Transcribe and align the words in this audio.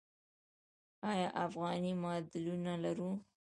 آیا 1.11 1.29
افغاني 1.45 1.93
ماډلونه 2.03 2.73
لرو؟ 2.83 3.11